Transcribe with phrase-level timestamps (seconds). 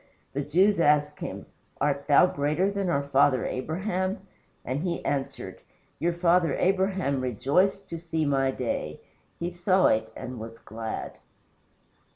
[0.33, 1.45] The Jews asked him,
[1.79, 4.25] "Art thou greater than our father Abraham?"
[4.65, 5.61] And he answered,
[5.99, 8.99] "Your father Abraham rejoiced to see my day
[9.39, 11.19] he saw it, and was glad."